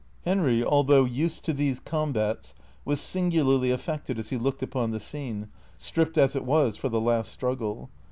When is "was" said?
2.85-2.99, 6.43-6.75